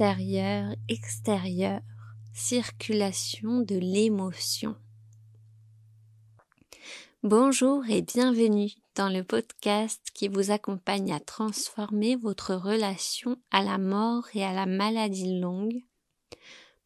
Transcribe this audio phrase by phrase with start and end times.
[0.00, 1.80] intérieur, extérieur,
[2.32, 4.76] circulation de l'émotion.
[7.24, 13.78] Bonjour et bienvenue dans le podcast qui vous accompagne à transformer votre relation à la
[13.78, 15.82] mort et à la maladie longue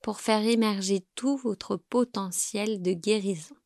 [0.00, 3.56] pour faire émerger tout votre potentiel de guérison.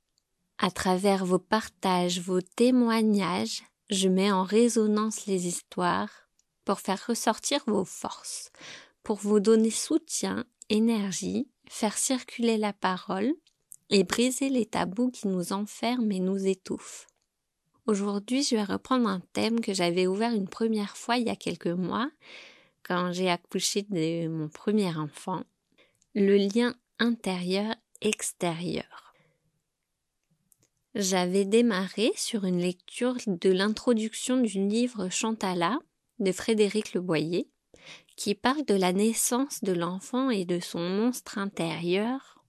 [0.58, 6.10] À travers vos partages, vos témoignages, je mets en résonance les histoires
[6.64, 8.50] pour faire ressortir vos forces,
[9.06, 13.32] pour vous donner soutien, énergie, faire circuler la parole
[13.88, 17.06] et briser les tabous qui nous enferment et nous étouffent.
[17.86, 21.36] Aujourd'hui, je vais reprendre un thème que j'avais ouvert une première fois il y a
[21.36, 22.10] quelques mois,
[22.82, 25.44] quand j'ai accouché de mon premier enfant,
[26.16, 29.14] le lien intérieur-extérieur.
[30.96, 35.78] J'avais démarré sur une lecture de l'introduction du livre Chantala
[36.18, 37.46] de Frédéric Le Boyer,
[38.16, 42.44] qui parle de la naissance de l'enfant et de son monstre intérieur.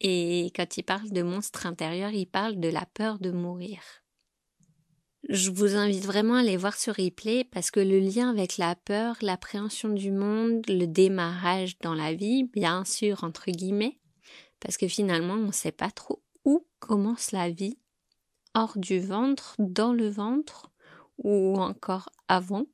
[0.00, 3.80] Et quand il parle de monstre intérieur, il parle de la peur de mourir.
[5.30, 8.74] Je vous invite vraiment à aller voir ce replay parce que le lien avec la
[8.74, 13.98] peur, l'appréhension du monde, le démarrage dans la vie, bien sûr, entre guillemets,
[14.60, 17.78] parce que finalement, on ne sait pas trop où commence la vie,
[18.54, 20.70] hors du ventre, dans le ventre,
[21.16, 22.66] ou encore avant.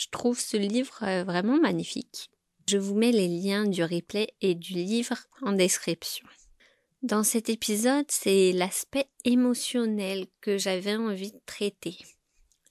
[0.00, 2.30] Je trouve ce livre euh, vraiment magnifique.
[2.66, 6.26] Je vous mets les liens du replay et du livre en description.
[7.02, 11.98] Dans cet épisode, c'est l'aspect émotionnel que j'avais envie de traiter.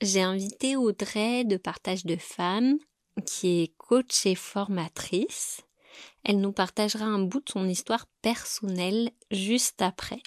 [0.02, 2.80] J'ai invité Audrey de Partage de Femmes,
[3.28, 5.62] qui est coach et formatrice.
[6.24, 10.24] Elle nous partagera un bout de son histoire personnelle juste après.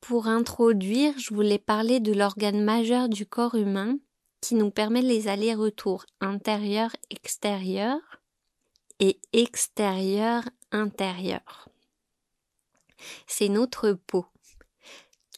[0.00, 3.98] Pour introduire, je voulais parler de l'organe majeur du corps humain
[4.40, 8.00] qui nous permet les allers-retours intérieur-extérieur
[9.00, 11.68] et extérieur-intérieur.
[13.26, 14.26] C'est notre peau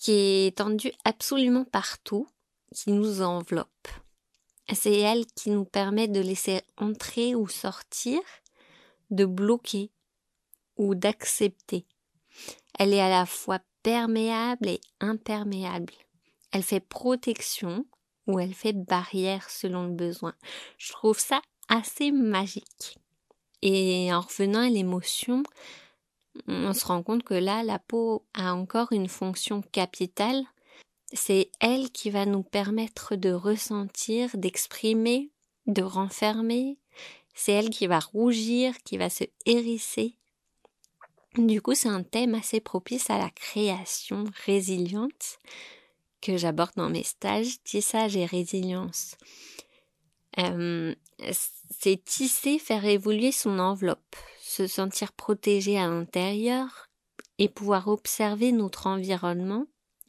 [0.00, 2.27] qui est étendue absolument partout,
[2.75, 3.89] qui nous enveloppe.
[4.72, 8.21] C'est elle qui nous permet de laisser entrer ou sortir,
[9.10, 9.91] de bloquer
[10.77, 11.87] ou d'accepter.
[12.78, 15.93] Elle est à la fois perméable et imperméable.
[16.53, 17.84] Elle fait protection
[18.30, 20.34] ou elle fait barrière selon le besoin.
[20.78, 22.98] Je trouve ça assez magique.
[23.62, 25.42] Et en revenant à l'émotion,
[26.46, 30.42] on se rend compte que là, la peau a encore une fonction capitale.
[31.12, 35.30] C'est elle qui va nous permettre de ressentir, d'exprimer,
[35.66, 36.78] de renfermer.
[37.34, 40.16] C'est elle qui va rougir, qui va se hérisser,
[41.36, 45.38] du coup, c'est un thème assez propice à la création résiliente
[46.20, 49.16] que j'aborde dans mes stages, tissage et résilience.
[50.36, 56.88] C'est tisser, faire évoluer son enveloppe, se sentir protégé à l'intérieur
[57.38, 59.66] et pouvoir observer notre environnement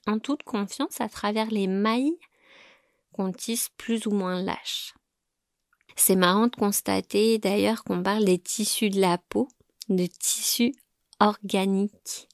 [0.08, 2.18] en toute confiance à travers les mailles
[3.14, 4.94] qu'on tisse plus ou moins lâches.
[5.96, 9.48] C'est marrant de constater d'ailleurs qu'on parle des tissus de la peau,
[9.90, 10.74] de tissus
[11.20, 12.28] organique.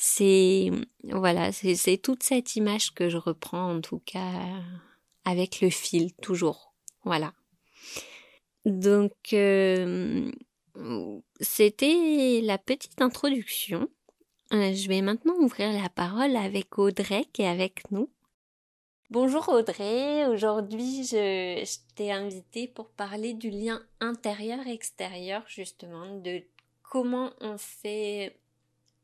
[0.00, 0.70] C'est
[1.02, 4.62] voilà, c'est toute cette image que je reprends en tout cas
[5.24, 6.72] avec le fil toujours.
[7.02, 7.32] Voilà.
[8.64, 10.30] Donc euh,
[11.40, 13.88] c'était la petite introduction.
[14.52, 18.08] Euh, je vais maintenant ouvrir la parole avec Audrey qui est avec nous.
[19.10, 26.44] Bonjour Audrey, aujourd'hui je, je t'ai invitée pour parler du lien intérieur-extérieur justement, de
[26.84, 28.38] comment on fait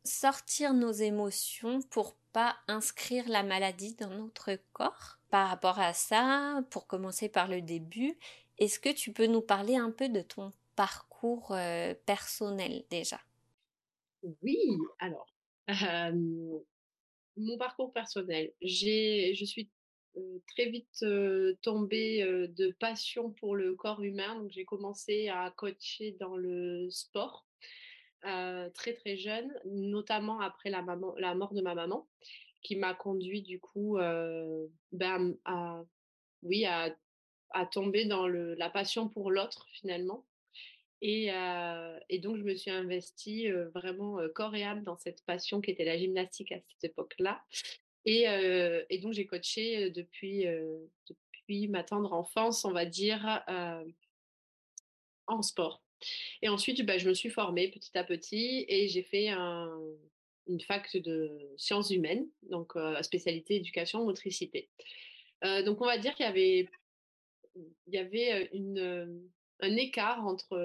[0.04, 5.18] sortir nos émotions pour pas inscrire la maladie dans notre corps.
[5.30, 8.18] Par rapport à ça, pour commencer par le début,
[8.58, 13.20] est-ce que tu peux nous parler un peu de ton parcours euh, personnel déjà?
[14.42, 14.58] Oui,
[14.98, 15.26] alors,
[17.36, 19.68] mon parcours personnel, je suis
[20.46, 21.04] très vite
[21.62, 27.46] tombée de passion pour le corps humain, donc j'ai commencé à coacher dans le sport
[28.74, 32.06] très très jeune, notamment après la, mort de ma maman,
[32.62, 33.96] qui m'a conduit du coup
[34.92, 35.82] ben, à,
[36.42, 36.94] oui, à,
[37.70, 40.24] tomber dans la passion pour l'autre finalement.
[41.02, 41.26] Et,
[42.08, 45.84] et, donc, je me suis investie vraiment corps et âme dans cette passion qui était
[45.84, 47.42] la gymnastique à cette époque-là.
[48.06, 48.24] Et,
[48.88, 50.46] et, donc, j'ai coaché depuis,
[51.08, 53.42] depuis ma tendre enfance, on va dire,
[55.26, 55.83] en sport.
[56.42, 60.96] Et ensuite, bah, je me suis formée petit à petit et j'ai fait une fac
[60.96, 64.68] de sciences humaines, donc spécialité éducation motricité.
[65.42, 66.68] donc on va dire qu'il y avait,
[67.86, 68.50] il y avait
[69.60, 70.58] un écart entre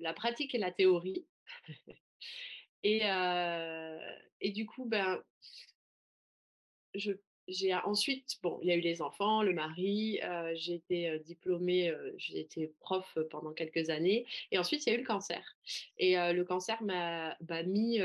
[0.00, 1.26] la pratique et la théorie.
[2.82, 3.02] et,
[4.40, 5.22] et du coup, ben,
[6.94, 7.12] je
[7.48, 10.20] j'ai ensuite, bon, il y a eu les enfants, le mari,
[10.54, 15.00] j'ai été diplômée, j'ai été prof pendant quelques années, et ensuite il y a eu
[15.00, 15.56] le cancer.
[15.98, 18.00] Et le cancer m'a bah, mis,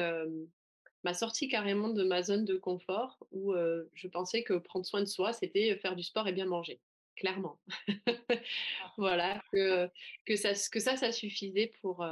[1.04, 3.54] m'a sorti carrément de ma zone de confort où
[3.94, 6.80] je pensais que prendre soin de soi, c'était faire du sport et bien manger,
[7.16, 7.60] clairement.
[7.88, 7.94] Ah.
[8.98, 9.90] voilà, que,
[10.26, 12.06] que, ça, que ça, ça suffisait pour,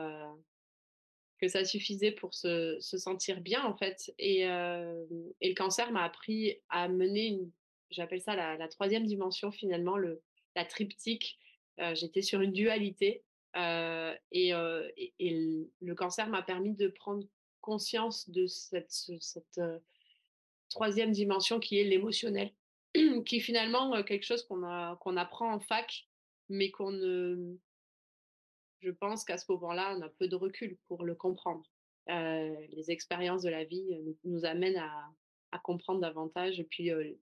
[1.40, 4.14] que ça suffisait pour se, se sentir bien en fait.
[4.18, 7.40] Et, et le cancer m'a appris à mener
[7.90, 10.22] j'appelle ça la, troisième dimension finalement, le,
[10.56, 11.38] la triptyque.
[11.94, 13.24] J'étais sur une dualité
[13.56, 17.26] et, et, et, le cancer m'a permis de prendre
[17.62, 19.62] conscience de cette, cette
[20.70, 22.52] troisième dimension qui est l'émotionnel,
[23.26, 26.08] qui est finalement quelque chose qu'on qu'on apprend en fac,
[26.50, 27.58] mais qu'on ne
[28.82, 31.64] je pense qu'à ce moment-là, on a peu de recul pour le comprendre.
[32.10, 35.10] Euh, les expériences de la vie euh, nous, nous amènent à,
[35.52, 37.14] à, comprendre davantage et puis euh,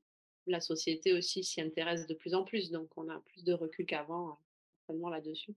[0.46, 3.88] la société aussi s'y intéresse de plus en plus, donc on a plus de recul
[3.88, 4.40] qu'avant,
[4.78, 5.56] certainement là-dessus.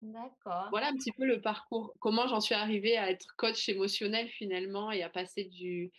[0.00, 0.68] D'accord.
[0.70, 4.90] Voilà un petit peu le parcours, comment j'en suis arrivée à être coach émotionnel finalement
[4.90, 5.92] et à passer du...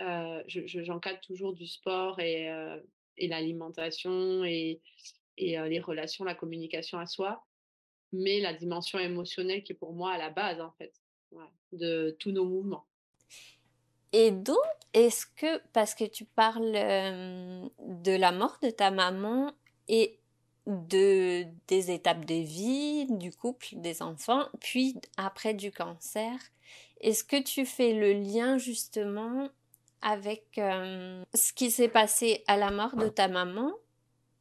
[0.00, 2.50] Euh, J'encadre je, toujours du sport et,
[3.16, 4.82] et l'alimentation et,
[5.38, 7.45] et les relations, la communication à soi
[8.12, 10.92] mais la dimension émotionnelle qui est pour moi à la base, en fait,
[11.32, 12.86] ouais, de tous nos mouvements.
[14.12, 14.56] Et d'où
[14.94, 19.52] est-ce que, parce que tu parles euh, de la mort de ta maman
[19.88, 20.18] et
[20.66, 26.38] de, des étapes de vie, du couple, des enfants, puis après du cancer,
[27.00, 29.48] est-ce que tu fais le lien justement
[30.02, 33.72] avec euh, ce qui s'est passé à la mort de ta maman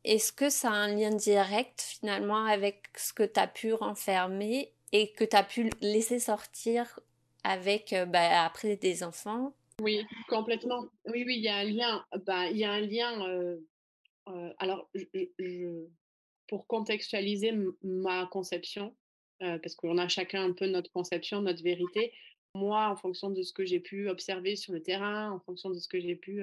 [0.05, 4.71] est-ce que ça a un lien direct finalement avec ce que tu as pu renfermer
[4.91, 6.99] et que tu as pu laisser sortir
[7.43, 9.53] avec euh, bah, après des enfants?
[9.81, 10.85] Oui, complètement.
[11.05, 12.05] Oui, oui, il y a un lien.
[12.25, 13.27] Bah, il y a un lien.
[13.27, 13.57] Euh,
[14.29, 14.89] euh, alors,
[16.47, 17.53] pour contextualiser
[17.83, 18.95] ma conception,
[19.39, 22.13] parce qu'on a chacun un peu notre conception, notre vérité.
[22.53, 25.77] Moi, en fonction de ce que j'ai pu observer sur le terrain, en fonction de
[25.77, 26.41] ce que j'ai pu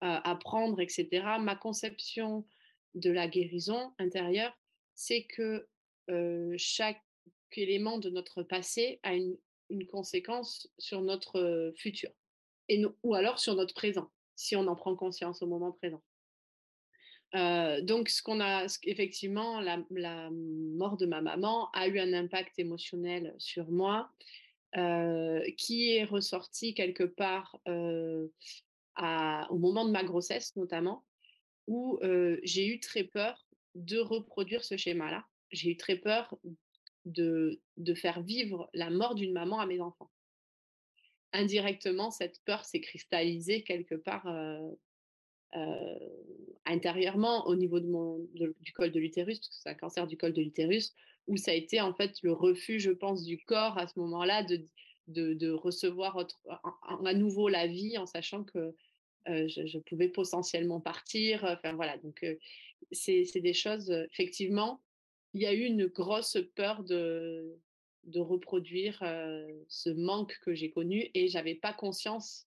[0.00, 1.06] apprendre, etc.,
[1.40, 2.44] ma conception
[2.94, 4.56] de la guérison intérieure,
[4.94, 5.66] c'est que
[6.56, 7.02] chaque
[7.56, 9.36] élément de notre passé a une,
[9.90, 12.10] conséquence sur notre futur,
[12.68, 16.02] et ou alors sur notre présent, si on en prend conscience au moment présent.
[17.82, 23.34] donc, ce qu'on a, effectivement, la, mort de ma maman a eu un impact émotionnel
[23.38, 24.10] sur moi,
[25.56, 31.04] qui est ressorti quelque part au moment de ma grossesse, notamment,
[31.66, 31.98] où
[32.42, 35.24] j'ai eu très peur de reproduire ce schéma-là.
[35.50, 36.36] J'ai eu très peur
[37.04, 37.60] de,
[37.94, 40.10] faire vivre la mort d'une maman à mes enfants.
[41.32, 44.26] Indirectement, cette peur s'est cristallisée quelque part
[46.66, 50.42] intérieurement au niveau du col de l'utérus, parce que c'est un cancer du col de
[50.42, 50.94] l'utérus,
[51.26, 54.44] où ça a été en fait le refus, je pense, du corps à ce moment-là
[55.06, 56.26] de, recevoir
[57.04, 58.74] à nouveau la vie en sachant que
[59.26, 61.44] je, pouvais potentiellement partir.
[61.44, 62.24] Enfin voilà, donc
[62.92, 64.82] c'est des choses, effectivement,
[65.32, 67.58] il y a eu une grosse peur de,
[68.06, 68.98] de reproduire
[69.68, 72.46] ce manque que j'ai connu et j'avais pas conscience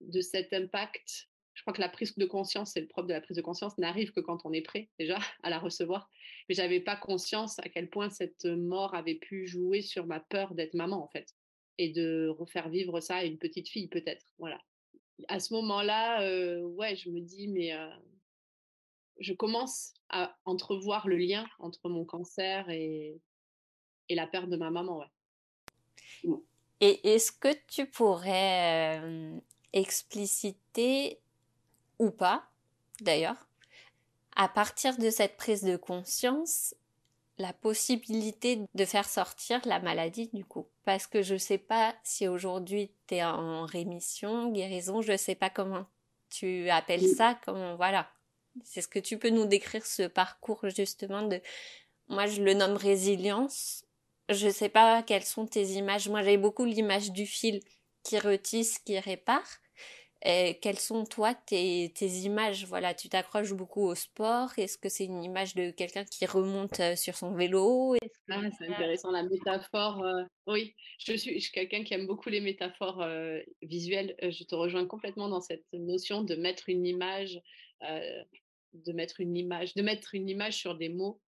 [0.00, 1.28] de cet impact.
[1.54, 3.76] Je crois que la prise de conscience, c'est le propre de la prise de conscience,
[3.78, 6.08] n'arrive que quand on est prêt déjà à la recevoir.
[6.48, 10.54] Mais j'avais pas conscience à quel point cette mort avait pu jouer sur ma peur
[10.54, 11.34] d'être maman en fait
[11.78, 14.26] et de refaire vivre ça à une petite fille peut-être.
[14.38, 14.60] Voilà
[15.26, 16.20] à ce moment-là,
[16.66, 17.72] ouais, je me dis, mais
[19.18, 23.20] je commence à entrevoir le lien entre mon cancer et,
[24.08, 25.04] et la perte de ma maman.
[26.24, 26.38] Ouais.
[26.80, 29.02] Et est-ce que tu pourrais
[29.72, 31.18] expliciter,
[31.98, 32.48] ou pas
[33.00, 33.48] d'ailleurs,
[34.36, 36.74] à partir de cette prise de conscience,
[37.38, 40.66] la possibilité de faire sortir la maladie du coup.
[40.84, 45.50] Parce que je sais pas si aujourd'hui tu es en rémission, guérison, je sais pas
[45.50, 45.86] comment
[46.30, 48.10] tu appelles ça, comment voilà.
[48.64, 51.40] C'est ce que tu peux nous décrire ce parcours justement de
[52.08, 53.84] moi je le nomme résilience.
[54.28, 56.08] Je sais pas quelles sont tes images.
[56.08, 57.60] Moi j'ai beaucoup l'image du fil
[58.02, 59.46] qui retisse, qui répare.
[60.22, 62.66] Quelles sont toi tes, images?
[62.66, 64.50] Voilà, tu t'accroches beaucoup au sport.
[64.56, 67.94] Est-ce que c'est une image de quelqu'un qui remonte euh, sur son vélo?
[68.30, 70.02] Ah, C'est intéressant la métaphore.
[70.02, 74.16] Euh, oui, je suis, je suis quelqu'un qui aime beaucoup les métaphores euh, visuelles.
[74.20, 77.40] je te rejoins complètement dans cette notion de mettre une image
[78.74, 81.20] de mettre une image, de mettre une image sur des mots.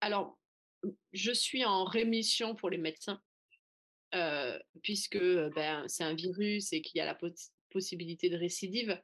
[0.00, 0.38] alors,
[1.12, 3.20] je suis en rémission pour les médecins,
[4.82, 7.18] puisque ben, c'est un virus et qu'il y a la
[7.70, 9.00] possibilité de récidive.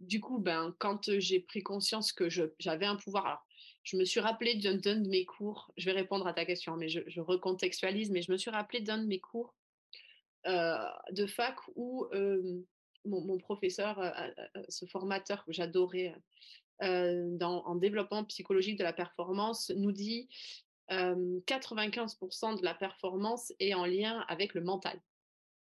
[0.00, 2.28] du coup, ben, quand j'ai pris conscience que
[2.58, 3.46] j'avais un pouvoir,
[3.84, 6.88] je me suis rappelé d'un de mes cours, je vais répondre à ta question, mais
[6.88, 9.54] je, je recontextualise, mais je me suis rappelé d'un de mes cours
[10.46, 12.06] de fac où
[13.04, 14.00] mon, professeur,
[14.68, 16.14] ce formateur que j'adorais
[16.80, 20.28] en développement psychologique de la performance, nous dit
[20.90, 25.00] 95% de la performance est en lien avec le mental.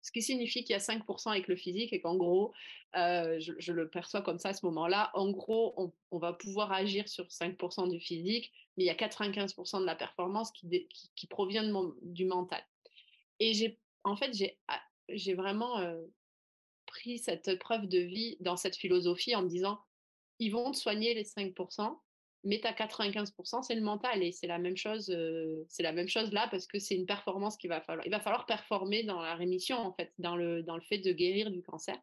[0.03, 2.53] Ce qui signifie qu'il y a 5% avec le physique et qu'en gros,
[2.95, 7.27] je, le perçois comme ça à ce moment-là, en gros, on, va pouvoir agir sur
[7.27, 11.65] 5% du physique, mais il y a 95% de la performance qui, provient
[12.03, 12.65] du mental.
[13.41, 14.81] Et en fait, j'ai, ah,
[15.35, 15.83] vraiment
[16.87, 19.81] pris cette preuve de vie dans cette philosophie en me disant,
[20.39, 21.99] ils vont te soigner les 5%,
[22.45, 24.23] mais as 95%, c'est le mental.
[24.23, 25.15] Et c'est la même chose,
[25.69, 28.07] c'est la même chose là parce que c'est une performance qu'il va falloir.
[28.07, 31.13] Il va falloir performer dans la rémission, en fait, dans le, dans le fait de
[31.13, 31.97] guérir du cancer.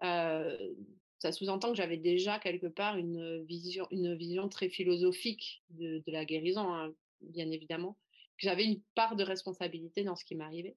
[0.00, 6.24] ça sous-entend que j'avais déjà quelque part une vision, une vision très philosophique de, la
[6.24, 7.98] guérison, hein, bien évidemment.
[8.36, 10.76] J'avais une part de responsabilité dans ce qui m'arrivait.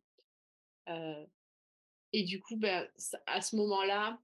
[2.13, 2.87] et du coup, ben,
[3.27, 4.19] à ce moment-là,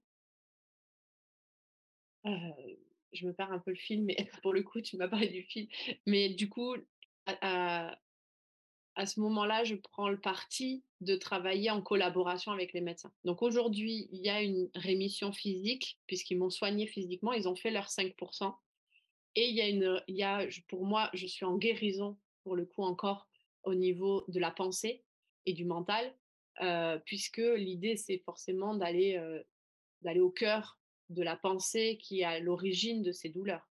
[3.12, 5.42] je me perds un peu le film, mais pour le coup, tu m'as parlé du
[5.42, 5.66] film.
[6.06, 6.74] Mais du coup,
[7.26, 7.96] à,
[9.06, 13.12] ce moment-là, je prends le parti de travailler en collaboration avec les médecins.
[13.24, 17.70] Donc aujourd'hui, il y a une rémission physique, puisqu'ils m'ont soigné physiquement, ils ont fait
[17.70, 18.54] leurs 5%.
[19.36, 22.56] Et il y a une, il y a, pour moi, je suis en guérison, pour
[22.56, 23.28] le coup encore,
[23.62, 25.04] au niveau de la pensée
[25.46, 26.12] et du mental,
[27.04, 29.20] puisque l'idée, c'est forcément d'aller
[30.02, 33.68] d'aller au cœur de la pensée qui est à l'origine de ces douleurs,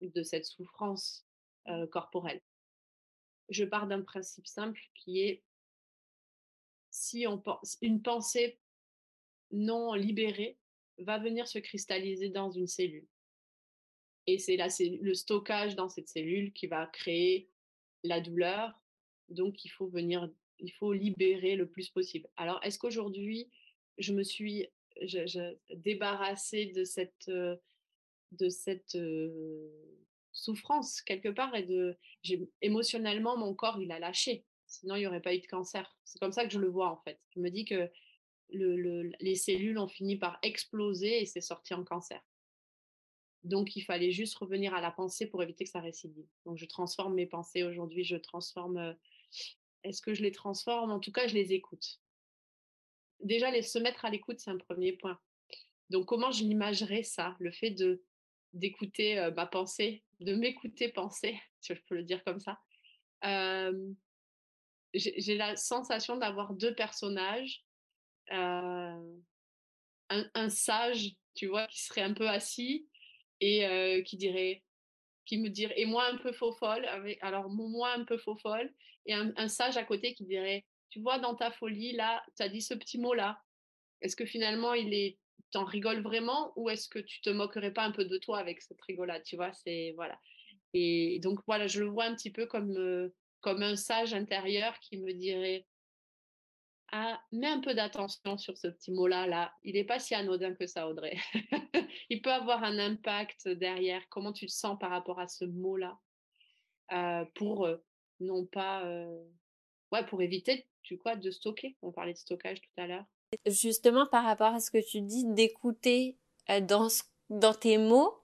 [0.00, 1.26] de cette souffrance
[1.90, 2.42] corporelle.
[3.48, 5.42] Je pars d'un principe simple qui est
[6.90, 8.58] si on pense, une pensée
[9.50, 10.58] non libérée
[10.98, 13.08] va venir se cristalliser dans une cellule.
[14.26, 17.50] Et c'est le stockage dans cette cellule qui va créer
[18.04, 18.80] la douleur.
[19.28, 20.30] Donc, il faut venir,
[20.60, 22.28] il faut libérer le plus possible.
[22.36, 23.50] Alors, est-ce qu'aujourd'hui,
[23.98, 24.68] je me suis
[25.02, 27.30] je, débarrassée de cette,
[28.32, 28.96] de cette
[30.34, 31.96] souffrance quelque part et de
[32.60, 34.44] émotionnellement mon corps il a lâché.
[34.66, 35.96] Sinon il n'y aurait pas eu de cancer.
[36.04, 37.20] C'est comme ça que je le vois en fait.
[37.34, 37.90] Je me dis que
[38.50, 42.20] le, les cellules ont fini par exploser et c'est sorti en cancer.
[43.44, 46.26] Donc il fallait juste revenir à la pensée pour éviter que ça récidive.
[46.44, 48.96] Donc je transforme mes pensées aujourd'hui je transforme
[49.84, 50.90] est-ce que je les transforme?
[50.90, 52.00] En tout cas je les écoute
[53.24, 55.18] déjà, les, se mettre à l'écoute, c'est un premier point.
[55.90, 57.74] Donc, comment je l'imagerais ça, le fait
[58.52, 62.58] d'écouter ma pensée, de m'écouter penser, si je peux le dire comme ça?
[64.92, 67.64] j'ai la sensation d'avoir deux personnages,
[68.30, 69.00] un,
[70.50, 72.86] sage, tu vois, qui serait un peu assis
[73.40, 74.62] et qui dirait,
[75.24, 76.86] qui me dirait, et moi un peu faux folle,
[77.22, 78.70] alors moi un peu faux folle,
[79.06, 82.48] et un sage à côté qui dirait, tu vois, dans ta folie, là, tu as
[82.48, 83.40] dit ce petit mot-là.
[84.00, 85.18] Est-ce que finalement, il est,
[85.50, 88.62] t'en rigoles vraiment ou est-ce que tu te moquerais pas un peu de toi avec
[88.62, 90.16] cette rigolade, tu vois, c'est, voilà.
[90.72, 94.78] Et donc, voilà, je le vois un petit peu comme, euh, comme un sage intérieur
[94.78, 95.66] qui me dirait,
[96.92, 99.52] ah, mets un peu d'attention sur ce petit mot-là, là.
[99.64, 101.16] Il n'est pas si anodin que ça, Audrey.
[102.08, 104.08] il peut avoir un impact derrière.
[104.10, 105.98] Comment tu te sens par rapport à ce mot-là
[106.92, 107.78] euh, pour euh,
[108.20, 108.84] non pas,
[109.94, 111.76] ouais, pour éviter tu quoi de stocker?
[111.82, 113.04] On parlait de stockage tout à l'heure.
[113.46, 116.18] Justement, par rapport à ce que tu dis, d'écouter
[116.50, 116.88] euh, dans,
[117.30, 118.14] dans tes mots,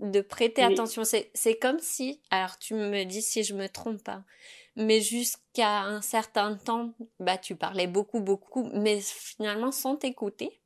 [0.00, 1.02] de prêter attention.
[1.04, 4.24] C'est comme si, alors tu me dis si je me trompe pas,
[4.76, 10.60] mais jusqu'à un certain temps, bah tu parlais beaucoup, beaucoup, mais finalement sans t'écouter.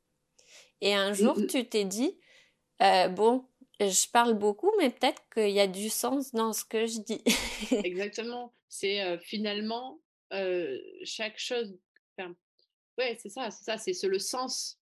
[0.81, 2.17] Et un jour, tu t'es dit,
[2.81, 3.45] euh, bon,
[3.79, 7.23] je parle beaucoup, mais peut-être qu'il y a du sens dans ce que je dis.
[7.71, 8.53] Exactement.
[8.69, 9.99] C'est euh, finalement
[11.03, 11.77] chaque chose.
[12.97, 14.79] ouais, c'est ça, c'est ça, c'est le sens,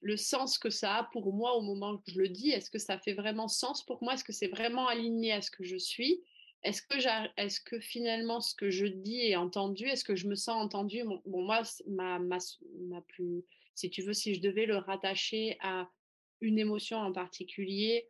[0.00, 2.50] le sens que ça a pour moi au moment que je le dis.
[2.50, 4.14] Est-ce que ça fait vraiment sens pour moi?
[4.14, 6.22] Est-ce que c'est vraiment aligné à ce que je suis?
[6.62, 6.80] Est-ce
[7.60, 9.84] que, finalement ce que je dis est entendu?
[9.84, 12.18] Est-ce que je me sens entendu bon, moi, ma
[13.08, 15.90] plus, si tu veux, si je devais le rattacher à
[16.40, 18.08] une émotion en particulier,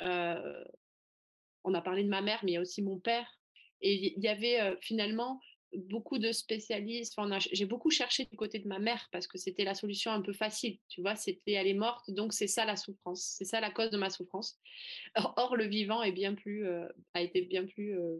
[0.00, 3.38] on a parlé de ma mère, mais il y a aussi mon père.
[3.82, 5.40] Et il y avait finalement
[5.76, 7.16] beaucoup de spécialistes.
[7.52, 10.32] J'ai beaucoup cherché du côté de ma mère parce que c'était la solution un peu
[10.32, 10.78] facile.
[10.88, 13.90] Tu vois, c'était elle est morte, donc c'est ça la souffrance, c'est ça la cause
[13.90, 14.58] de ma souffrance.
[15.14, 18.18] Or, le vivant euh, a été bien plus euh,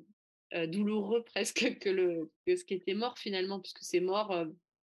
[0.55, 4.29] euh, douloureux presque que, le, ce qui était mort finalement, puisque c'est mort.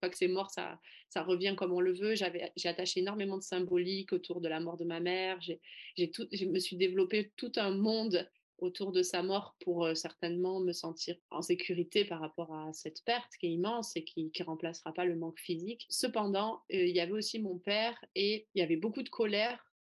[0.00, 2.14] pas que c'est mort, ça, ça revient comme on le veut.
[2.14, 5.40] J'avais, j'ai attaché énormément de symbolique autour de la mort de ma mère.
[5.40, 5.60] J'ai,
[5.96, 8.28] j'ai tout, je me suis développé tout un monde
[8.58, 13.30] autour de sa mort pour certainement me sentir en sécurité par rapport à cette perte
[13.38, 15.86] qui est immense et qui ne remplacera pas le manque physique.
[15.88, 19.72] Cependant, il y avait aussi mon père et il y avait beaucoup de colère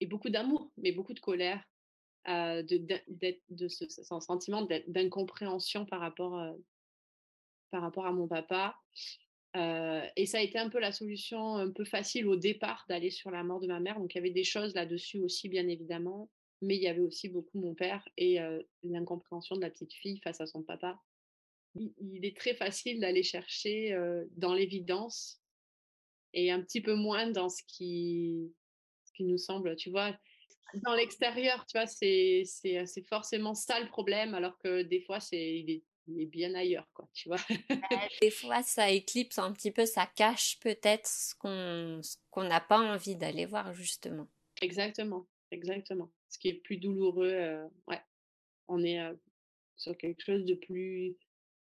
[0.00, 1.62] et beaucoup d'amour, mais beaucoup de colère,
[2.26, 2.62] de,
[3.48, 3.86] de, ce,
[4.20, 6.54] sentiment d'incompréhension par rapport,
[7.70, 8.76] par rapport à mon papa.
[9.54, 13.30] et ça a été un peu la solution un peu facile au départ d'aller sur
[13.30, 13.98] la mort de ma mère.
[13.98, 16.28] Donc il y avait des choses là-dessus aussi, bien évidemment
[16.62, 18.38] mais il y avait aussi beaucoup mon père et
[18.82, 21.00] l'incompréhension de la petite fille face à son papa.
[21.74, 23.96] Il, est très facile d'aller chercher
[24.36, 25.40] dans l'évidence
[26.32, 28.52] et un petit peu moins dans ce qui,
[29.04, 30.16] ce qui nous semble, tu vois?
[30.84, 35.18] Dans l'extérieur, tu vois, c'est, c'est, c'est forcément ça le problème, alors que des fois,
[35.18, 37.40] c'est, il, est, il est bien ailleurs, quoi, tu vois?
[38.22, 42.60] des fois, ça éclipse un petit peu, ça cache peut-être ce qu'on, ce qu'on n'a
[42.60, 44.28] pas envie d'aller voir, justement.
[44.62, 47.34] Exactement, exactement ce qui est plus douloureux.
[47.88, 48.00] ouais,
[48.68, 49.00] on est
[49.76, 51.16] sur quelque chose de plus,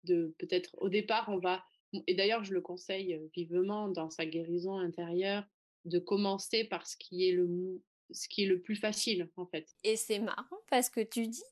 [0.04, 1.64] de peut-être au départ, on va,
[2.08, 5.44] et d'ailleurs, je le conseille vivement dans sa guérison intérieure,
[5.86, 9.68] de commencer par ce qui est le, ce qui est le plus facile, en fait.
[9.84, 11.44] Et c'est marrant parce que tu dis,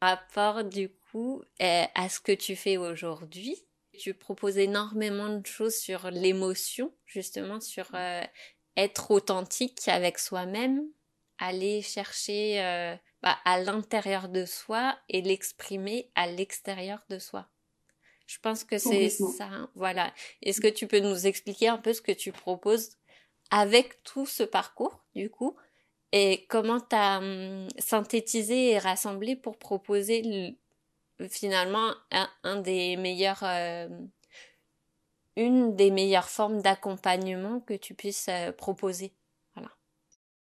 [0.00, 3.56] rapport du coup eh, à ce que tu fais aujourd'hui,
[3.98, 8.26] tu proposes énormément de choses sur l'émotion, justement, sur mmh.
[8.76, 10.86] être authentique avec soi-même,
[11.38, 17.48] aller chercher euh, bah, à l'intérieur de soi et l'exprimer à l'extérieur de soi.
[18.26, 19.46] Je pense que c'est ça.
[19.46, 20.12] Hein, voilà.
[20.42, 22.90] Est-ce que tu peux nous expliquer un peu ce que tu proposes
[23.50, 25.56] avec tout ce parcours, du coup,
[26.12, 30.56] et comment tu as hum, synthétisé et rassemblé pour proposer
[31.30, 33.88] finalement un, des meilleurs, euh,
[35.36, 39.14] une des meilleures formes d'accompagnement que tu puisses euh, proposer?
[39.54, 39.70] Voilà.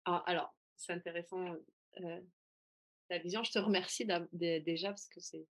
[0.04, 1.56] Ah, alors, c'est intéressant
[2.00, 2.20] euh,
[3.08, 3.42] ta vision.
[3.42, 5.46] Je te remercie déjà parce que c'est,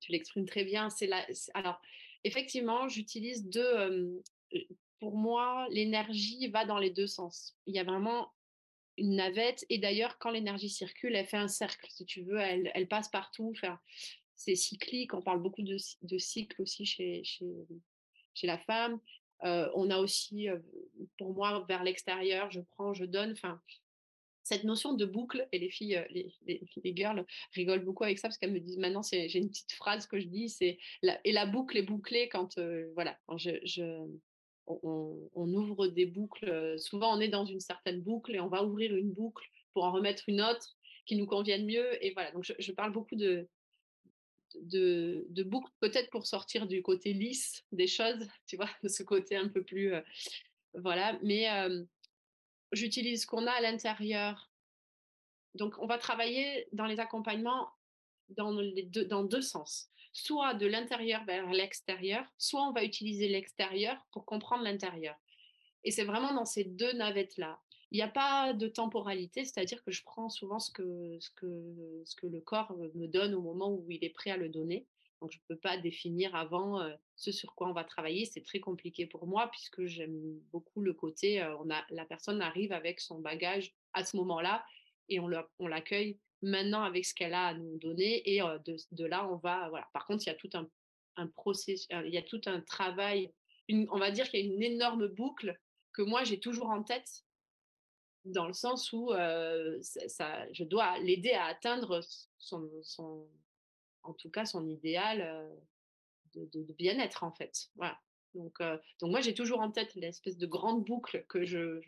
[0.00, 0.88] tu l'exprimes très bien.
[1.54, 1.80] Alors,
[2.24, 4.22] effectivement, j'utilise deux.
[4.98, 7.56] pour moi, l'énergie va dans les deux sens.
[7.66, 8.32] Il y a vraiment
[8.96, 9.64] une navette.
[9.68, 12.38] Et d'ailleurs, quand l'énergie circule, elle fait un cercle, si tu veux.
[12.38, 13.52] Elle, passe partout.
[14.36, 15.14] C'est cyclique.
[15.14, 19.00] On parle beaucoup de, de cycle aussi chez, chez la femme
[19.42, 20.48] on a aussi,
[21.18, 23.32] pour moi, vers l'extérieur, je prends, je donne.
[23.32, 23.60] Enfin,
[24.42, 28.52] cette notion de boucle, et les filles, les, girls rigolent beaucoup avec ça parce qu'elles
[28.52, 30.78] me disent maintenant, j'ai une petite phrase que je dis, c'est
[31.24, 32.58] et la boucle est bouclée quand,
[32.94, 33.18] voilà,
[34.66, 36.78] on, ouvre des boucles.
[36.78, 39.92] Souvent, on est dans une certaine boucle et on va ouvrir une boucle pour en
[39.92, 42.02] remettre une autre qui nous convienne mieux.
[42.04, 43.48] Et voilà, donc je parle beaucoup de,
[44.62, 49.02] de, de boucle, peut-être pour sortir du côté lisse des choses, tu vois, de ce
[49.02, 49.94] côté un peu plus.
[49.94, 50.00] Euh,
[50.74, 51.48] voilà, mais
[52.72, 54.50] j'utilise ce qu'on a à l'intérieur.
[55.54, 57.68] Donc, on va travailler dans les accompagnements
[58.28, 59.88] dans, les deux, dans deux sens.
[60.12, 65.16] Soit de l'intérieur vers l'extérieur, soit on va utiliser l'extérieur pour comprendre l'intérieur.
[65.84, 67.60] Et c'est vraiment dans ces deux navettes-là.
[67.90, 72.02] Il n'y a pas de temporalité, c'est-à-dire que je prends souvent ce que, ce, que,
[72.04, 74.86] ce que le corps me donne au moment où il est prêt à le donner.
[75.20, 76.80] Donc, je ne peux pas définir avant
[77.16, 78.24] ce sur quoi on va travailler.
[78.24, 82.72] C'est très compliqué pour moi puisque j'aime beaucoup le côté, on a, la personne arrive
[82.72, 84.64] avec son bagage à ce moment-là
[85.08, 85.28] et on
[85.66, 88.22] l'accueille maintenant avec ce qu'elle a à nous donner.
[88.32, 89.68] Et de, là, on va.
[89.70, 89.88] Voilà.
[89.92, 90.68] Par contre, il y a tout un,
[91.16, 91.30] un
[92.04, 93.32] il y a tout un travail.
[93.70, 95.58] On va dire qu'il y a une énorme boucle
[95.92, 97.24] que moi, j'ai toujours en tête
[98.24, 102.00] dans le sens où je dois l'aider à atteindre
[102.38, 103.26] son,
[104.02, 105.48] en tout cas son idéal
[106.34, 107.68] de, bien-être en fait.
[107.76, 107.98] Voilà.
[108.34, 108.58] Donc,
[109.00, 111.80] donc moi j'ai toujours en tête l'espèce de grande boucle que je,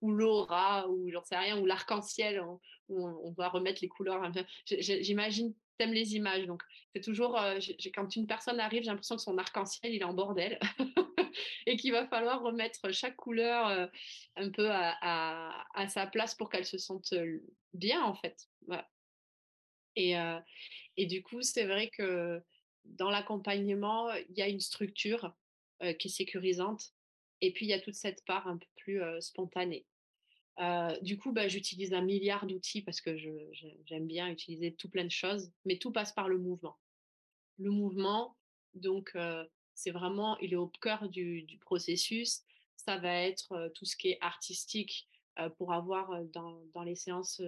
[0.00, 2.42] ou l'aura ou j'en sais rien ou l'arc-en-ciel
[2.88, 4.22] où on, doit remettre les couleurs.
[4.66, 6.62] J'imagine t'aimes les images donc
[6.94, 7.36] c'est toujours
[7.94, 10.58] quand une personne arrive j'ai l'impression que son arc-en-ciel il est en bordel
[11.66, 13.86] et qu'il va falloir remettre chaque couleur euh,
[14.36, 17.40] un peu à, sa place pour qu'elle se sente euh,
[17.72, 18.48] bien en fait.
[19.96, 20.38] Et, euh,
[20.96, 22.42] et du coup, c'est vrai que
[22.84, 25.34] dans l'accompagnement, il y a une structure
[25.98, 26.92] qui est sécurisante
[27.40, 29.86] et puis il y a toute cette part un peu plus spontanée.
[31.02, 33.16] du coup, bah, j'utilise un milliard d'outils parce que
[33.86, 36.78] j'aime bien utiliser tout plein de choses, mais tout passe par le mouvement.
[37.58, 38.36] le mouvement.
[38.74, 39.14] Donc,
[39.74, 42.42] c'est vraiment, il est au cœur du, processus.
[42.76, 45.08] Ça va être tout ce qui est artistique
[45.56, 47.40] pour avoir dans, les séances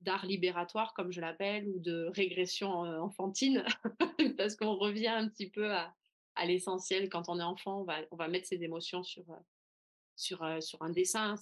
[0.00, 3.64] d'art libératoire, comme je l'appelle, ou de régression enfantine,
[4.36, 5.94] parce qu'on revient un petit peu à,
[6.44, 7.08] l'essentiel.
[7.08, 9.24] Quand on est enfant, on va, mettre ses émotions sur,
[10.42, 11.34] un dessin.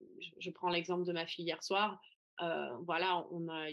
[0.00, 2.00] Je, je, prends l'exemple de ma fille hier soir.
[2.82, 3.70] voilà, on a,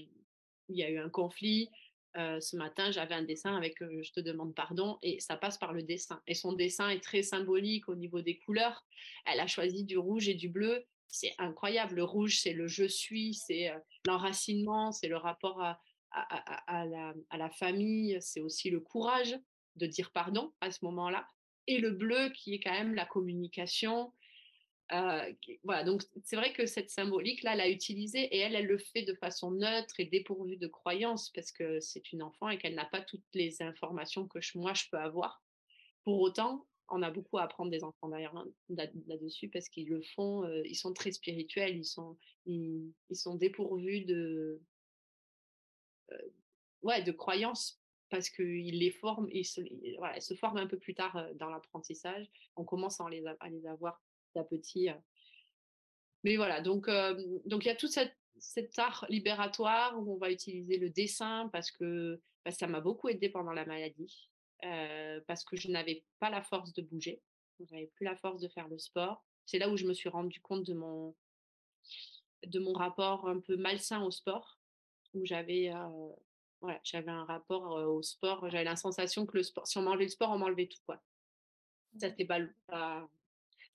[0.70, 1.70] il y a eu un conflit.
[2.18, 5.84] Ce matin, j'avais un dessin avec Je te demande pardon et ça passe par le
[5.84, 6.22] dessin.
[6.28, 8.86] Et son dessin est très symbolique au niveau des couleurs.
[9.26, 11.96] Elle a choisi du rouge et du bleu c'est incroyable.
[11.96, 13.72] Le rouge, c'est le je suis, c'est
[14.06, 15.80] l'enracinement, c'est le rapport à,
[16.12, 19.38] la, famille, c'est aussi le courage
[19.76, 21.28] de dire pardon à ce moment-là.
[21.68, 24.14] Et le bleu, qui est quand même la communication.
[24.90, 29.04] Voilà, donc c'est vrai que cette symbolique-là, elle a utilisée et elle, elle le fait
[29.04, 32.86] de façon neutre et dépourvue de croyances parce que c'est une enfant et qu'elle n'a
[32.86, 35.44] pas toutes les informations que moi je peux avoir.
[36.04, 40.48] Pour autant, on a beaucoup à apprendre des enfants hein, là-dessus parce qu'ils le font,
[40.64, 44.62] ils sont très spirituels, ils sont, ils, sont dépourvus de,
[46.82, 49.60] ouais, de croyances parce qu'ils les forment, ils se,
[49.98, 52.26] voilà, se forment un peu plus tard dans l'apprentissage.
[52.56, 54.02] On commence à les, à les avoir
[54.38, 54.90] à petit.
[56.24, 56.90] Mais voilà, donc
[57.46, 61.50] donc il y a tout cette, cet art libératoire où on va utiliser le dessin
[61.54, 64.30] parce que bah, ça m'a beaucoup aidé pendant la maladie
[65.28, 67.22] parce que je n'avais pas la force de bouger.
[67.60, 69.24] Je n'avais plus la force de faire le sport.
[69.46, 71.16] C'est là où je me suis rendu compte de mon,
[72.46, 74.60] de mon rapport un peu malsain au sport,
[75.14, 75.72] où j'avais
[76.62, 78.50] voilà, j'avais un rapport au sport.
[78.50, 80.82] J'avais la sensation que le sport, si on m'enlevait le sport, on m'enlevait tout.
[80.86, 81.02] Quoi.
[82.00, 82.40] Ça, c'était pas,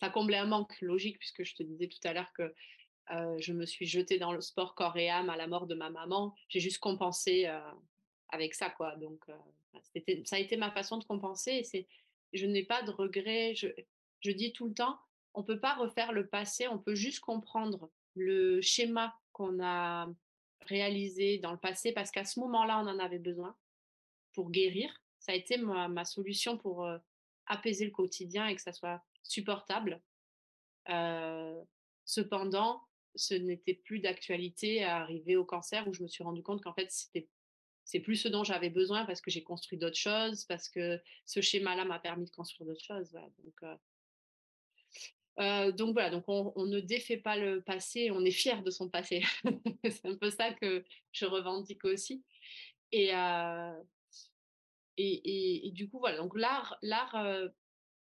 [0.02, 2.52] ça comblait un manque logique, puisque je te disais tout à l'heure que
[3.38, 5.90] je me suis jetée dans le sport corps et âme à la mort de ma
[5.90, 6.34] maman.
[6.48, 7.48] J'ai juste compensé
[8.28, 8.96] avec ça, quoi.
[8.96, 9.24] Donc,
[10.24, 11.62] ça a été ma façon de compenser.
[11.72, 11.86] Et
[12.32, 13.54] je n'ai pas de regrets.
[13.54, 14.98] Je, dis tout le temps,
[15.34, 20.08] on peut pas refaire le passé, on peut juste comprendre le schéma qu'on a
[20.62, 23.54] réalisé dans le passé parce qu'à ce moment-là, on en avait besoin
[24.32, 24.92] pour guérir.
[25.20, 26.90] Ça a été ma, ma solution pour
[27.46, 30.00] apaiser le quotidien et que ça soit supportable.
[32.04, 32.82] cependant,
[33.14, 36.74] ce n'était plus d'actualité à arriver au cancer où je me suis rendu compte qu'en
[36.74, 37.28] fait, c'était
[37.84, 41.40] c'est plus ce dont j'avais besoin parce que j'ai construit d'autres choses, parce que ce
[41.40, 43.12] schéma-là m'a permis de construire d'autres choses.
[45.76, 49.22] Donc, voilà, donc on, ne défait pas le passé, on est fier de son passé.
[49.84, 52.24] c'est un peu ça que je revendique aussi.
[52.92, 53.82] Et, euh,
[54.96, 57.16] et, et, du coup, voilà, donc l'art, l'art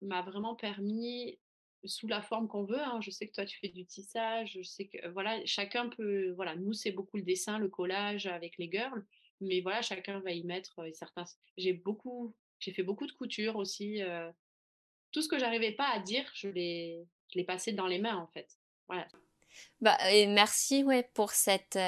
[0.02, 1.38] m'a vraiment permis,
[1.84, 4.62] sous la forme qu'on veut, hein, je sais que toi tu fais du tissage, je
[4.62, 8.70] sais que voilà, chacun peut, voilà, nous c'est beaucoup le dessin, le collage avec les
[8.70, 9.04] girls,
[9.40, 11.24] mais voilà, chacun va y mettre certains.
[11.56, 14.00] J'ai beaucoup, j'ai fait beaucoup de couture aussi.
[15.12, 18.26] tout ce que j'arrivais pas à dire, je l'ai, je passé dans les mains en
[18.28, 18.48] fait.
[18.88, 19.08] Voilà.
[19.80, 21.78] Bah, et merci ouais pour cette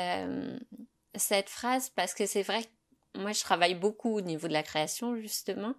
[1.14, 2.68] cette phrase parce que c'est vrai que
[3.14, 5.75] moi je travaille beaucoup au niveau de la création justement.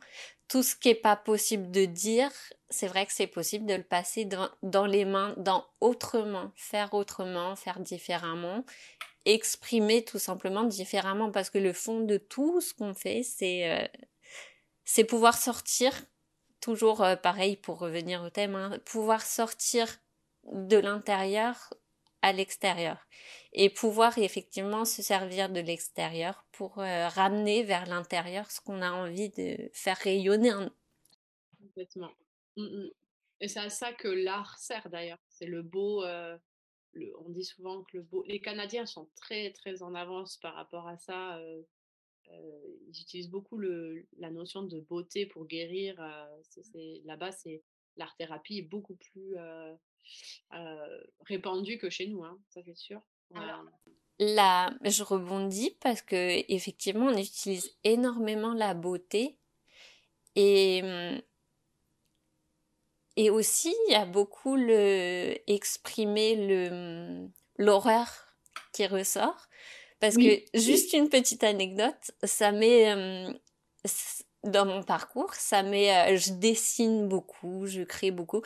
[0.47, 2.31] Tout ce qui est pas possible de dire,
[2.69, 6.93] c'est vrai que c'est possible de le passer dans, dans les mains, dans autrement, faire
[6.93, 8.63] autrement, faire différemment
[9.25, 13.87] exprimer tout simplement différemment parce que le fond de tout ce qu'on fait c'est euh,
[14.83, 15.93] c'est pouvoir sortir
[16.59, 19.87] toujours euh, pareil pour revenir au thème hein, pouvoir sortir
[20.51, 21.73] de l'intérieur
[22.23, 22.97] à l'extérieur
[23.53, 28.91] et pouvoir effectivement se servir de l'extérieur pour euh, ramener vers l'intérieur ce qu'on a
[28.91, 30.51] envie de faire rayonner
[31.59, 32.11] complètement
[32.57, 32.89] mmh, mmh.
[33.41, 36.03] et c'est à ça que l'art sert d'ailleurs c'est le beau
[37.19, 40.97] on dit souvent que le les Canadiens sont très très en avance par rapport à
[40.97, 41.37] ça.
[41.37, 41.63] Euh,
[42.31, 45.99] euh, ils utilisent beaucoup la notion de beauté pour guérir.
[45.99, 47.63] Euh, là-bas, c'est
[47.97, 49.35] l'art thérapie est beaucoup plus
[51.25, 53.01] répandue que chez nous, hein, ça c'est sûr.
[54.19, 59.37] là, je rebondis parce que effectivement, on utilise énormément la beauté
[60.35, 61.21] et hum,
[63.15, 68.07] et aussi, il y a beaucoup le exprimer le l'horreur
[68.71, 69.47] qui ressort.
[69.99, 73.31] Parce que juste une petite anecdote, ça met euh,
[74.43, 78.41] dans mon parcours, ça met euh, je dessine beaucoup, je crée beaucoup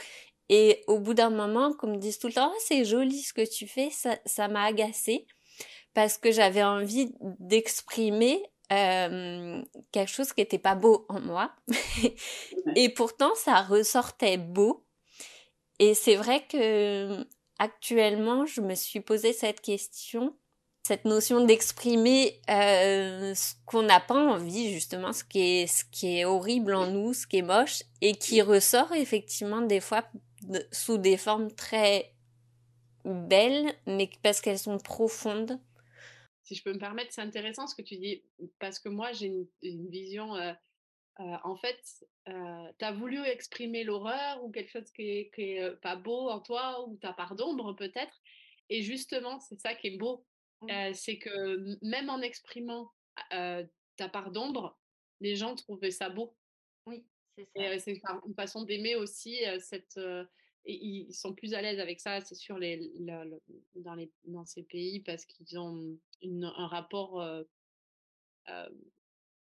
[0.49, 3.33] et au bout d'un moment, comme me disent tout le temps, oh, c'est joli ce
[3.33, 5.27] que tu fais, ça ça m'a agacé
[5.93, 11.51] parce que j'avais envie d'exprimer euh, quelque chose qui était pas beau en moi.
[12.75, 14.85] et pourtant, ça ressortait beau.
[15.79, 17.25] Et c'est vrai que
[17.59, 20.35] actuellement, je me suis posé cette question
[20.87, 26.19] cette notion d'exprimer euh, ce qu'on n'a pas envie, justement, ce qui, est, ce qui
[26.19, 30.05] est horrible en nous, ce qui est moche, et qui ressort effectivement des fois
[30.71, 32.13] sous des formes très
[33.05, 35.59] belles, mais parce qu'elles sont profondes.
[36.43, 38.23] Si je peux me permettre, c'est intéressant ce que tu dis,
[38.59, 39.31] parce que moi j'ai
[39.61, 40.53] une, vision, euh,
[41.19, 41.81] euh, en fait,
[42.25, 46.97] tu as voulu exprimer l'horreur ou quelque chose qui est, pas beau en toi, ou
[46.97, 48.21] ta part d'ombre peut-être,
[48.69, 50.25] et justement c'est ça qui est beau
[50.93, 52.91] c'est que même en exprimant
[53.29, 54.77] ta part d'ombre,
[55.19, 56.35] les gens trouvaient ça beau.
[57.37, 59.97] C'est c'est une façon d'aimer aussi cette.
[59.97, 62.91] et ils sont plus à l'aise avec ça, c'est sûr, les,
[63.75, 67.45] dans, les, dans ces pays parce qu'ils ont un rapport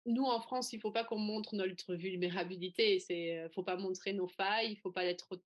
[0.09, 2.99] nous en France, il ne faut pas qu'on montre notre vulnérabilité.
[3.11, 4.73] Il ne faut pas montrer nos failles.
[4.73, 5.41] Il faut pas être.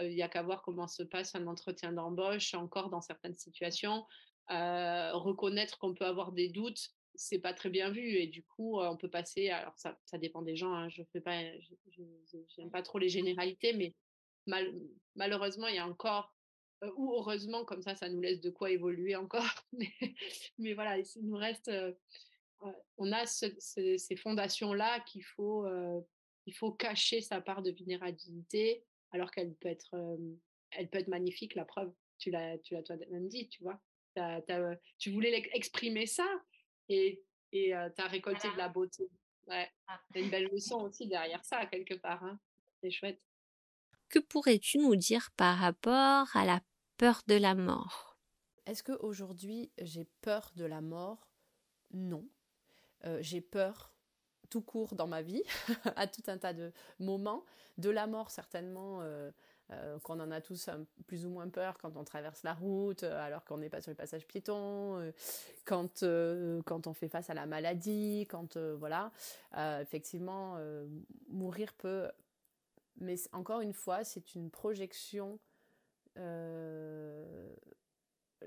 [0.00, 4.04] Il n'y a qu'à voir comment se passe un entretien d'embauche encore dans certaines situations.
[4.50, 8.80] Euh, reconnaître qu'on peut avoir des doutes, c'est pas très bien vu et du coup
[8.80, 9.50] on peut passer.
[9.50, 10.72] Alors ça, ça dépend des gens.
[10.72, 11.38] Hein, je fais pas,
[12.56, 13.94] j'aime pas trop les généralités, mais
[14.46, 14.72] mal,
[15.16, 16.34] malheureusement il y a encore
[16.96, 19.44] ou heureusement comme ça ça nous laisse de quoi évoluer encore.
[19.72, 19.92] mais,
[20.56, 21.70] mais voilà, il nous reste.
[22.96, 25.66] On a ces fondations là qu'il faut
[26.46, 29.94] il faut cacher sa part de vulnérabilité alors qu'elle peut être
[30.70, 33.78] elle peut être magnifique la preuve tu l'as tu l'as toi-même dit tu vois?
[34.98, 36.26] Tu voulais exprimer ça
[36.90, 37.22] et
[37.52, 39.08] tu as récolté de la beauté.
[39.46, 39.70] Ouais.
[39.88, 40.00] Ah.
[40.14, 42.22] Il une belle leçon aussi derrière ça, quelque part.
[42.22, 42.38] Hein.
[42.82, 43.20] C'est chouette.
[44.08, 46.60] Que pourrais-tu nous dire par rapport à la
[46.96, 48.18] peur de la mort?
[48.66, 51.28] Est-ce qu'aujourd'hui j'ai peur de la mort?
[51.92, 52.28] Non.
[53.20, 53.92] j'ai peur
[54.50, 55.42] tout court dans ma vie,
[55.96, 57.44] à tout un tas de moments.
[57.78, 59.30] De la mort, certainement, euh,
[60.02, 60.68] qu'on en a tous
[61.06, 63.90] plus ou moins peur quand on traverse la route, euh, alors qu'on n'est pas sur
[63.90, 65.12] le passage piéton, euh,
[65.64, 66.04] quand,
[66.64, 69.12] quand on fait face à la maladie, quand voilà,
[69.80, 70.58] effectivement,
[71.28, 72.10] mourir peut.
[72.98, 75.38] Mais encore une fois, c'est une projection.
[76.16, 77.46] le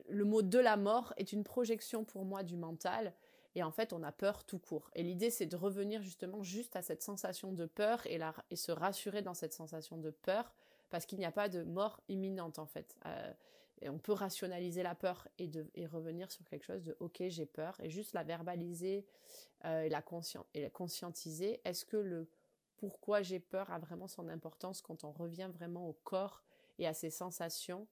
[0.10, 3.14] mot de la mort est une projection pour moi du mental.
[3.56, 4.90] Et en fait, on a peur tout court.
[4.96, 8.72] Et l'idée, c'est de revenir justement juste à cette sensation de peur et, et se
[8.72, 10.52] rassurer dans cette sensation de peur
[10.94, 12.96] parce qu'il n'y a pas de mort imminente en fait.
[13.08, 13.34] Euh,
[13.82, 17.48] on peut rationaliser la peur et, de, et revenir sur quelque chose de ok j'ai
[17.48, 19.04] peur et juste la verbaliser
[19.66, 20.04] euh, et, la
[20.54, 21.62] et la conscientiser.
[21.66, 22.30] Est-ce que le
[22.78, 26.44] pourquoi j'ai peur a vraiment son importance quand on revient vraiment au corps
[26.78, 27.88] et à ses sensations?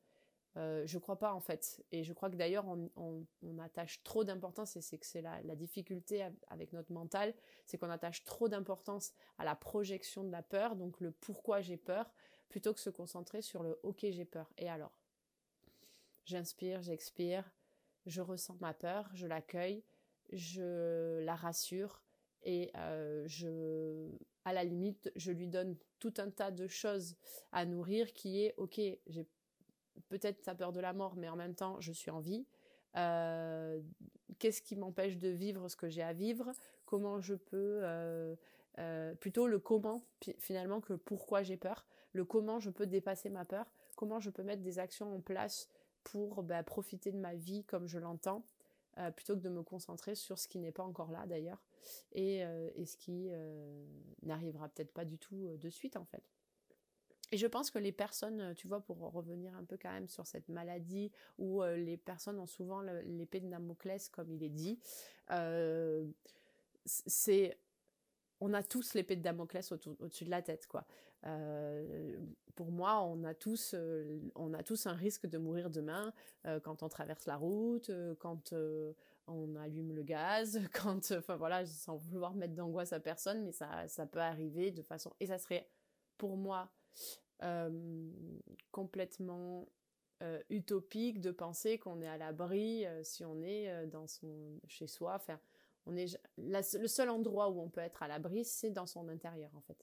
[0.57, 1.83] Euh, je crois pas en fait.
[1.91, 3.25] Et je crois que d'ailleurs on,
[3.59, 7.33] attache trop d'importance, et c'est que c'est la, difficulté avec notre mental,
[7.65, 11.77] c'est qu'on attache trop d'importance à la projection de la peur, donc le pourquoi j'ai
[11.77, 12.11] peur,
[12.51, 14.51] plutôt que se concentrer sur le ok j'ai peur.
[14.57, 14.91] Et alors?
[16.25, 17.49] J'inspire, j'expire,
[18.05, 19.83] je ressens ma peur, je l'accueille,
[20.31, 22.03] je la rassure
[22.43, 24.09] et euh,
[24.45, 27.15] à la limite, je lui donne tout un tas de choses
[27.51, 29.27] à nourrir qui est ok, j'ai
[30.09, 32.45] peut-être ta peur de la mort, mais en même temps, je suis en vie.
[32.97, 33.79] Euh,
[34.39, 36.51] qu'est-ce qui m'empêche de vivre ce que j'ai à vivre?
[36.85, 38.35] Comment je peux euh,
[39.19, 40.01] plutôt le comment
[40.39, 41.85] finalement que pourquoi j'ai peur?
[42.13, 45.69] Le comment je peux dépasser ma peur, comment je peux mettre des actions en place
[46.03, 48.43] pour bah, profiter de ma vie comme je l'entends,
[48.97, 51.61] euh, plutôt que de me concentrer sur ce qui n'est pas encore là d'ailleurs,
[52.11, 53.85] et, euh, ce qui euh,
[54.23, 56.23] n'arrivera peut-être pas du tout de suite en fait.
[57.31, 60.27] Et je pense que les personnes, tu vois, pour revenir un peu quand même sur
[60.27, 64.77] cette maladie où les personnes ont souvent l'épée de Damoclès, comme il est dit,
[66.83, 67.57] c'est
[68.41, 70.85] on a tous l'épée de Damoclès au-dessus de la tête, quoi.
[71.27, 72.17] Euh,
[72.55, 76.11] pour moi, on a tous, euh, on a tous un risque de mourir demain
[76.45, 78.53] euh, quand on traverse la route, quand
[79.27, 83.87] on allume le gaz, quand, enfin voilà, sans vouloir mettre d'angoisse à personne, mais ça,
[83.87, 85.69] ça peut arriver de façon, et ça serait
[86.17, 86.71] pour moi
[88.69, 89.67] complètement
[90.49, 95.15] utopique de penser qu'on est à l'abri si on est dans son chez soi.
[95.15, 95.39] Enfin,
[95.85, 99.51] on est le seul endroit où on peut être à l'abri, c'est dans son intérieur
[99.55, 99.77] en fait.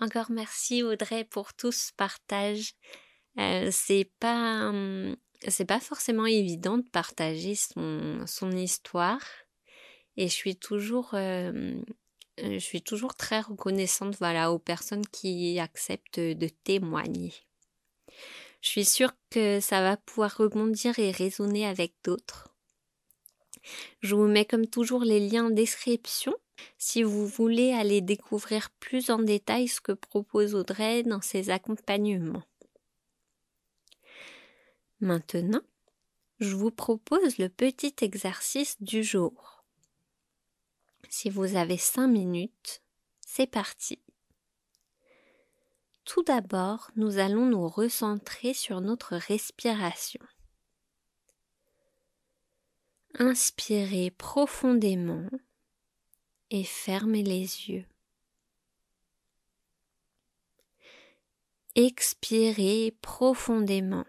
[0.00, 2.74] Encore merci Audrey pour tout ce partage.
[3.38, 5.16] Euh, c'est pas hum,
[5.48, 9.22] c'est pas forcément évident de partager son, son histoire
[10.16, 11.80] et je suis toujours euh,
[12.38, 17.32] je suis toujours très reconnaissante voilà aux personnes qui acceptent de témoigner.
[18.60, 22.49] Je suis sûre que ça va pouvoir rebondir et résonner avec d'autres.
[24.00, 26.34] Je vous mets comme toujours les liens en description
[26.78, 32.44] si vous voulez aller découvrir plus en détail ce que propose Audrey dans ses accompagnements.
[35.00, 35.62] Maintenant,
[36.38, 39.64] je vous propose le petit exercice du jour.
[41.08, 42.82] Si vous avez cinq minutes,
[43.20, 43.98] c'est parti.
[46.04, 50.20] Tout d'abord, nous allons nous recentrer sur notre respiration.
[53.18, 55.28] Inspirez profondément
[56.50, 57.84] et fermez les yeux.
[61.74, 64.06] Expirez profondément.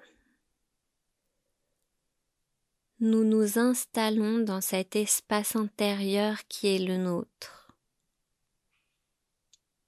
[2.99, 7.73] Nous nous installons dans cet espace intérieur qui est le nôtre.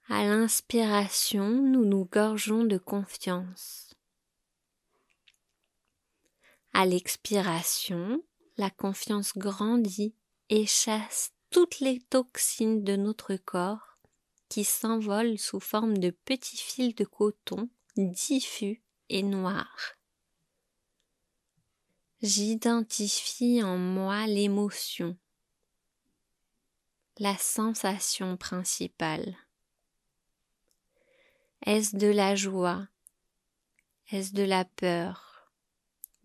[0.09, 3.93] À l'inspiration, nous nous gorgeons de confiance.
[6.73, 8.23] À l'expiration,
[8.57, 10.15] la confiance grandit
[10.49, 13.97] et chasse toutes les toxines de notre corps
[14.49, 19.95] qui s'envolent sous forme de petits fils de coton diffus et noirs.
[22.21, 25.17] J'identifie en moi l'émotion,
[27.17, 29.35] la sensation principale.
[31.65, 32.87] Est-ce de la joie?
[34.11, 35.51] Est-ce de la peur?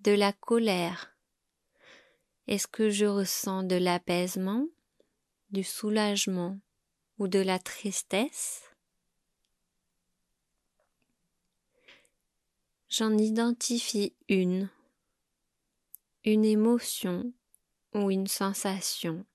[0.01, 1.18] De la colère?
[2.49, 4.67] Est-ce que je ressens de l'apaisement
[5.51, 6.59] Du soulagement
[7.19, 8.63] ou de la tristesse?
[12.89, 14.71] J'en identifie une,
[16.25, 17.35] une émotion
[17.93, 19.27] ou une sensation.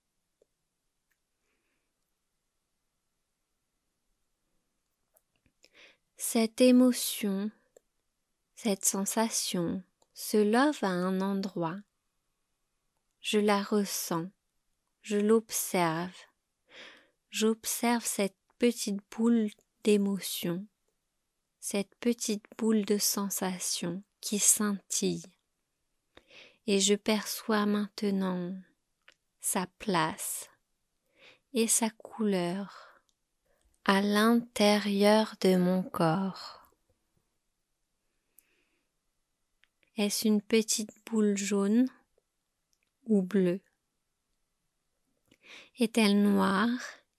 [6.18, 7.52] Cette émotion,
[8.56, 9.84] cette sensation
[10.16, 11.78] se love à un endroit.
[13.24, 14.30] Je la ressens,
[15.02, 16.14] je l'observe.
[17.30, 19.50] J'observe cette petite boule
[19.86, 20.68] d'émotion,
[21.62, 25.24] cette petite boule de sensation qui scintille.
[26.68, 28.54] Et je perçois maintenant
[29.40, 30.50] sa place
[31.54, 33.02] et sa couleur
[33.86, 36.74] à l'intérieur de mon corps.
[39.96, 41.88] Est-ce une petite boule jaune
[43.06, 43.62] ou bleue
[45.80, 46.70] Est-elle noire?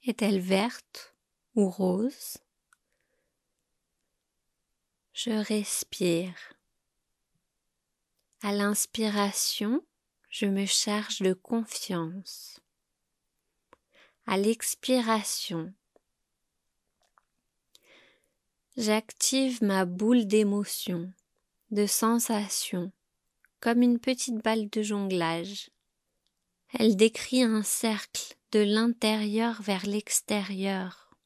[0.05, 1.15] Est-elle verte
[1.55, 2.39] ou rose?
[5.13, 6.35] Je respire.
[8.43, 9.85] À l'inspiration,
[10.29, 12.61] je me charge de confiance.
[14.27, 15.73] À l'expiration,
[18.77, 21.13] J'active ma boule d'émotion,
[21.71, 22.91] de sensation,
[23.61, 25.71] comme une petite balle de jonglage.
[26.77, 31.17] Elle décrit un cercle de l'intérieur vers l'extérieur.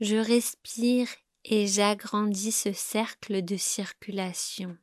[0.00, 1.08] Je respire
[1.44, 4.76] et j'agrandis ce cercle de circulation.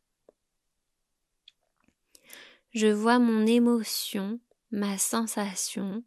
[2.72, 4.40] Je vois mon émotion,
[4.72, 6.04] ma sensation,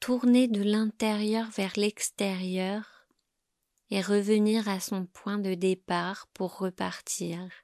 [0.00, 3.06] tourner de l'intérieur vers l'extérieur
[3.90, 7.63] et revenir à son point de départ pour repartir.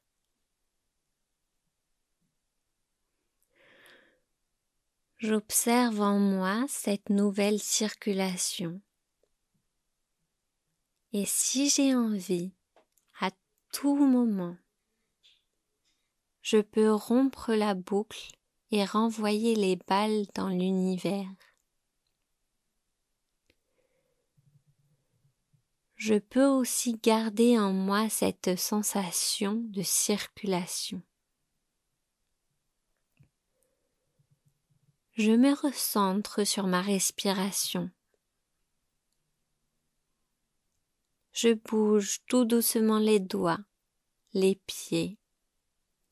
[5.20, 8.80] J'observe en moi cette nouvelle circulation.
[11.12, 12.52] Et si j'ai envie,
[13.20, 13.30] à
[13.72, 14.56] tout moment,
[16.42, 18.32] je peux rompre la boucle
[18.72, 21.28] et renvoyer les balles dans l'univers.
[26.00, 31.02] je peux aussi garder en moi cette sensation de circulation.
[35.14, 37.90] Je me recentre sur ma respiration.
[41.32, 43.60] Je bouge tout doucement les doigts,
[44.34, 45.18] les pieds,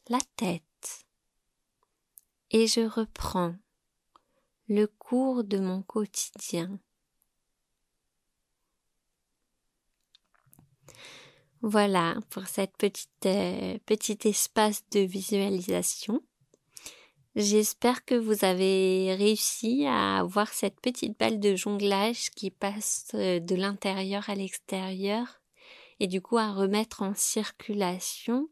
[0.09, 1.07] la tête,
[2.51, 3.55] et je reprends
[4.69, 6.79] le cours de mon quotidien.
[11.63, 16.23] Voilà pour cette petite euh, petit espace de visualisation.
[17.41, 23.39] J'espère que vous avez réussi à voir cette petite balle de jonglage qui passe euh,
[23.39, 25.41] de l'intérieur à l'extérieur
[26.01, 28.49] et du coup à remettre en circulation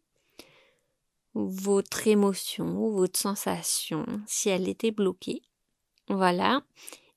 [1.35, 5.43] votre émotion ou votre sensation si elle était bloquée.
[6.09, 6.63] Voilà.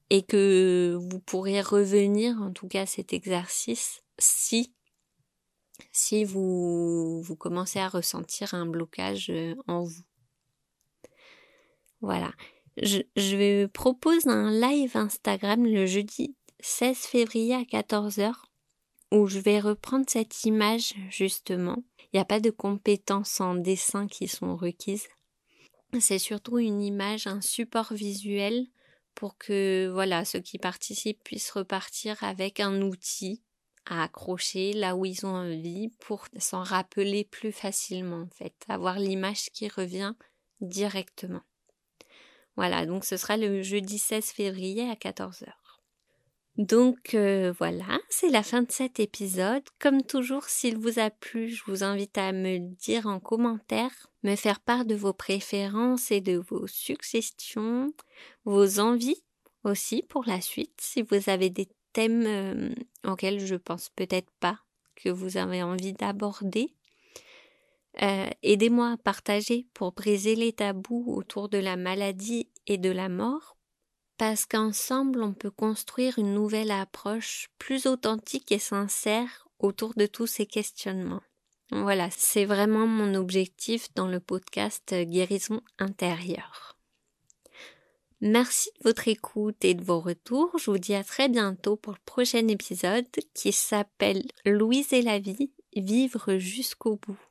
[0.09, 4.74] Et que vous pourrez revenir en tout cas à cet exercice si
[5.91, 10.09] si vous, vous commencez à ressentir un blocage euh, en vous.
[12.02, 12.32] Voilà.
[12.82, 18.34] Je, je propose un live Instagram le jeudi 16 février à 14h
[19.12, 21.84] où je vais reprendre cette image justement.
[22.02, 25.08] Il n'y a pas de compétences en dessin qui sont requises.
[26.00, 28.68] c'est surtout une image, un support visuel
[29.16, 33.41] pour que voilà ceux qui participent puissent repartir avec un outil
[33.86, 39.00] à accrocher là où ils ont envie pour s'en rappeler plus facilement en fait, avoir
[39.00, 40.14] l'image qui revient
[40.62, 41.41] directement.
[42.60, 45.47] Voilà, donc ce sera le jeudi 16 février à 14h.
[46.57, 49.64] Donc euh, voilà, c'est la fin de cet épisode.
[49.80, 53.91] Comme toujours, s'il vous a plu, je vous invite à me le dire en commentaire,
[54.24, 57.93] me faire part de vos préférences et de vos suggestions,
[58.43, 59.24] vos envies
[59.64, 60.82] aussi pour la suite.
[60.82, 62.70] Si vous avez des thèmes euh,
[63.07, 64.60] auxquels je pense peut-être pas
[64.97, 66.76] que vous avez envie d'aborder,
[68.02, 73.10] euh, aidez-moi à partager pour briser les tabous autour de la maladie et de la
[73.10, 73.58] mort
[74.20, 80.28] parce qu'ensemble on peut construire une nouvelle approche plus authentique et sincère autour de tous
[80.28, 81.24] ces questionnements.
[81.72, 86.76] Voilà, c'est vraiment mon objectif dans le podcast Guérison intérieure.
[88.22, 90.52] Merci de votre écoute et de vos retours.
[90.58, 95.20] Je vous dis à très bientôt pour le prochain épisode qui s'appelle Louise et la
[95.20, 97.29] vie, vivre jusqu'au bout.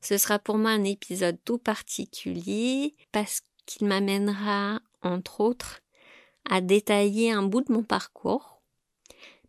[0.00, 5.80] Ce sera pour moi un épisode tout particulier parce qu'il m'amènera, entre autres,
[6.48, 8.62] à détailler un bout de mon parcours,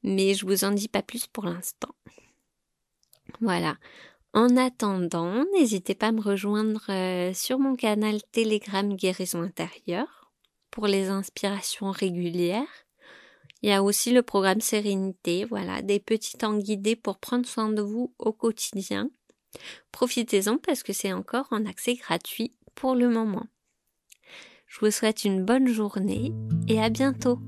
[0.03, 1.95] mais je vous en dis pas plus pour l'instant.
[3.39, 3.77] Voilà.
[4.33, 10.31] En attendant, n'hésitez pas à me rejoindre euh, sur mon canal Telegram Guérison intérieure
[10.69, 12.85] pour les inspirations régulières.
[13.61, 17.69] Il y a aussi le programme Sérénité, voilà, des petits temps guidés pour prendre soin
[17.69, 19.09] de vous au quotidien.
[19.91, 23.47] Profitez-en parce que c'est encore en accès gratuit pour le moment.
[24.67, 26.31] Je vous souhaite une bonne journée
[26.67, 27.39] et à bientôt